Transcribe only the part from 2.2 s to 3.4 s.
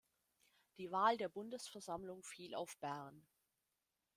fiel auf Bern.